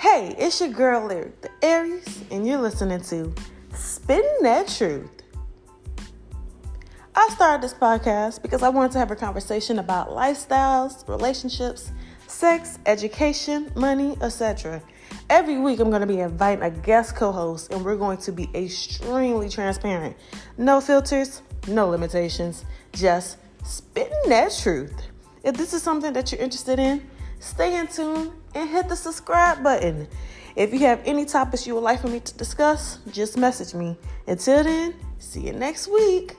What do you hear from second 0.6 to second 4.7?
your girl Lyric, the Aries, and you're listening to Spitting That